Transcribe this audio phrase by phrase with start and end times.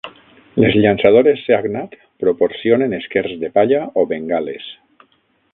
[0.61, 1.93] Les llançadores Seagnat
[2.25, 4.71] proporcionen esquers de palla o bengales.